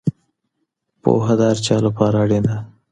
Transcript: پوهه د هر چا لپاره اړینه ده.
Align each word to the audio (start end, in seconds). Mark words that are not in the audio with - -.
پوهه 1.01 1.33
د 1.39 1.41
هر 1.49 1.57
چا 1.65 1.75
لپاره 1.85 2.15
اړینه 2.23 2.49
ده. 2.55 2.57